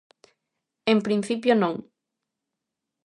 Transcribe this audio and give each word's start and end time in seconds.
En 0.91 0.97
principio, 1.07 1.53
non. 1.61 1.75